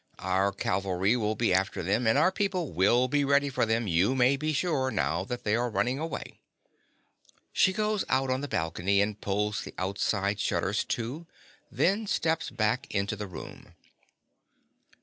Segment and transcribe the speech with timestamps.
[0.17, 4.15] Our cavalry will be after them; and our people will be ready for them you
[4.15, 6.39] may be sure, now that they are running away.
[7.53, 11.27] (_She goes out on the balcony and pulls the outside shutters to;
[11.71, 13.75] then steps back into the room.